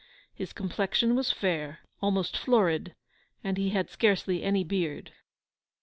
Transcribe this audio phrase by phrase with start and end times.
[0.33, 2.95] His complexion was fair, almost florid,
[3.43, 5.11] and he had scarcely any beard.